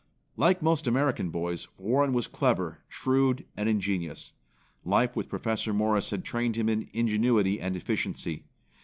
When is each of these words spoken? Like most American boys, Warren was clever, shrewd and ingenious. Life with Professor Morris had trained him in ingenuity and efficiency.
Like 0.35 0.63
most 0.63 0.87
American 0.87 1.29
boys, 1.29 1.67
Warren 1.77 2.11
was 2.11 2.25
clever, 2.27 2.79
shrewd 2.89 3.45
and 3.55 3.69
ingenious. 3.69 4.33
Life 4.83 5.15
with 5.15 5.29
Professor 5.29 5.75
Morris 5.75 6.09
had 6.09 6.25
trained 6.25 6.55
him 6.55 6.69
in 6.69 6.89
ingenuity 6.91 7.59
and 7.61 7.75
efficiency. 7.75 8.45